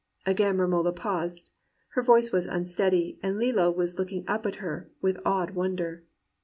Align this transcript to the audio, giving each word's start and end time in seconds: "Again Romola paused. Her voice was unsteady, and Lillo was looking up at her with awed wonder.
"Again 0.25 0.57
Romola 0.57 0.93
paused. 0.93 1.51
Her 1.89 2.01
voice 2.01 2.31
was 2.31 2.47
unsteady, 2.47 3.19
and 3.21 3.37
Lillo 3.37 3.69
was 3.69 3.99
looking 3.99 4.23
up 4.27 4.47
at 4.47 4.55
her 4.55 4.89
with 4.99 5.19
awed 5.23 5.51
wonder. 5.51 6.05